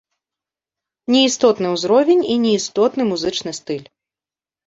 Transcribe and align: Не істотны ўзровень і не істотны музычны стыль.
Не 1.15 1.19
істотны 1.29 1.67
ўзровень 1.75 2.23
і 2.35 2.39
не 2.45 2.51
істотны 2.59 3.03
музычны 3.13 3.51
стыль. 3.61 3.87